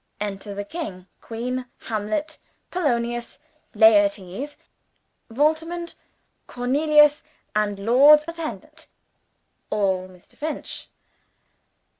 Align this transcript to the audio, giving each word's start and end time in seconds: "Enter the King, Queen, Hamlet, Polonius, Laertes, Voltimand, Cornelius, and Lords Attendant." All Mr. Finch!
"Enter 0.19 0.55
the 0.55 0.65
King, 0.65 1.05
Queen, 1.21 1.67
Hamlet, 1.81 2.39
Polonius, 2.71 3.37
Laertes, 3.75 4.57
Voltimand, 5.29 5.93
Cornelius, 6.47 7.21
and 7.55 7.77
Lords 7.85 8.23
Attendant." 8.27 8.87
All 9.69 10.07
Mr. 10.07 10.33
Finch! 10.35 10.87